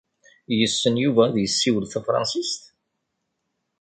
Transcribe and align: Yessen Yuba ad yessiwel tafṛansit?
Yessen 0.57 0.95
Yuba 1.03 1.21
ad 1.25 1.35
yessiwel 1.39 1.85
tafṛansit? 1.91 2.53